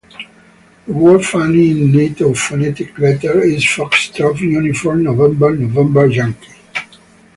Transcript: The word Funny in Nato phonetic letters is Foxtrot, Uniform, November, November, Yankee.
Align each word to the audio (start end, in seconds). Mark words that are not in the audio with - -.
The 0.87 0.93
word 0.93 1.23
Funny 1.23 1.69
in 1.69 1.91
Nato 1.91 2.33
phonetic 2.33 2.97
letters 2.97 3.45
is 3.53 3.63
Foxtrot, 3.63 4.39
Uniform, 4.39 5.03
November, 5.03 5.55
November, 5.55 6.07
Yankee. 6.07 6.55